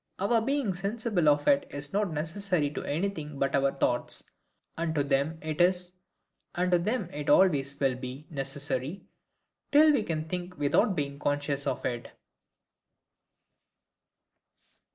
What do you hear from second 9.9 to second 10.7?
we can think